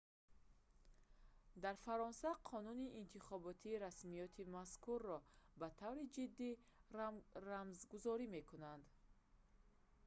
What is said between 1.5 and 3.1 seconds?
дар фаронса қонуни